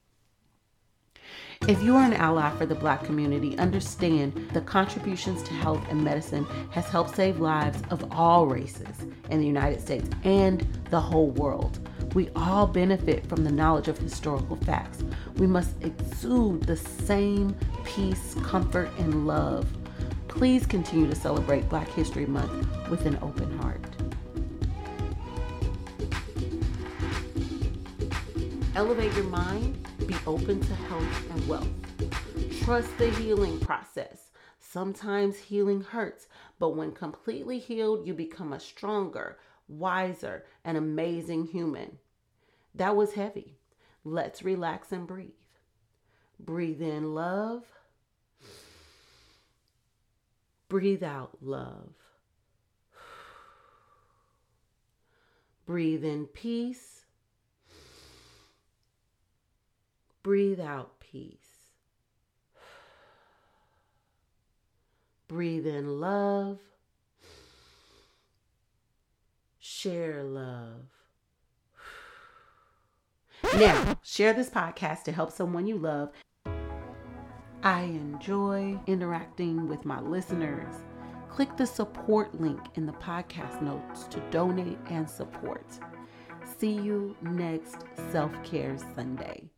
If 1.67 1.81
you 1.83 1.95
are 1.95 2.03
an 2.03 2.13
ally 2.13 2.49
for 2.57 2.65
the 2.65 2.75
black 2.75 3.05
community, 3.05 3.57
understand 3.57 4.49
the 4.51 4.61
contributions 4.61 5.43
to 5.43 5.53
health 5.53 5.81
and 5.89 6.03
medicine 6.03 6.45
has 6.71 6.89
helped 6.89 7.15
save 7.15 7.39
lives 7.39 7.81
of 7.91 8.11
all 8.11 8.47
races 8.47 9.05
in 9.29 9.39
the 9.39 9.45
United 9.45 9.79
States 9.79 10.09
and 10.23 10.67
the 10.89 10.99
whole 10.99 11.29
world. 11.29 11.79
We 12.13 12.29
all 12.35 12.67
benefit 12.67 13.25
from 13.27 13.45
the 13.45 13.51
knowledge 13.51 13.87
of 13.87 13.97
historical 13.97 14.57
facts. 14.57 15.01
We 15.37 15.47
must 15.47 15.81
exude 15.81 16.63
the 16.63 16.75
same 16.75 17.55
peace, 17.85 18.35
comfort, 18.43 18.89
and 18.99 19.25
love. 19.25 19.65
Please 20.27 20.65
continue 20.65 21.07
to 21.07 21.15
celebrate 21.15 21.69
Black 21.69 21.87
History 21.89 22.25
Month 22.25 22.67
with 22.89 23.05
an 23.05 23.17
open 23.21 23.57
heart. 23.59 23.85
Elevate 28.75 29.13
your 29.13 29.25
mind, 29.25 29.87
be 30.05 30.15
open 30.27 30.59
to 30.59 30.75
health 30.75 31.31
and 31.31 31.47
wealth. 31.47 31.67
Trust 32.63 32.97
the 32.97 33.09
healing 33.11 33.59
process. 33.59 34.31
Sometimes 34.59 35.37
healing 35.37 35.81
hurts, 35.81 36.27
but 36.59 36.75
when 36.75 36.91
completely 36.91 37.59
healed, 37.59 38.05
you 38.05 38.13
become 38.13 38.53
a 38.53 38.59
stronger, 38.59 39.37
wiser, 39.71 40.45
and 40.63 40.77
amazing 40.77 41.47
human. 41.47 41.97
That 42.75 42.95
was 42.95 43.13
heavy. 43.13 43.57
Let's 44.03 44.43
relax 44.43 44.91
and 44.91 45.07
breathe. 45.07 45.29
Breathe 46.39 46.81
in 46.81 47.13
love. 47.13 47.63
Breathe 50.69 51.03
out 51.03 51.37
love. 51.41 51.93
Breathe 55.65 56.03
in 56.03 56.25
peace. 56.25 57.05
Breathe 60.23 60.59
out 60.59 60.99
peace. 60.99 61.37
Breathe 65.27 65.67
in 65.67 65.99
love. 65.99 66.59
Share 69.81 70.21
love. 70.21 70.83
Now, 73.57 73.99
share 74.03 74.31
this 74.31 74.47
podcast 74.47 75.01
to 75.05 75.11
help 75.11 75.31
someone 75.31 75.65
you 75.65 75.75
love. 75.75 76.11
I 77.63 77.81
enjoy 77.81 78.79
interacting 78.85 79.67
with 79.67 79.83
my 79.83 79.99
listeners. 79.99 80.75
Click 81.29 81.57
the 81.57 81.65
support 81.65 82.39
link 82.39 82.59
in 82.75 82.85
the 82.85 82.93
podcast 82.93 83.63
notes 83.63 84.03
to 84.11 84.19
donate 84.29 84.77
and 84.91 85.09
support. 85.09 85.65
See 86.59 86.73
you 86.73 87.15
next 87.23 87.77
Self 88.11 88.31
Care 88.43 88.77
Sunday. 88.93 89.50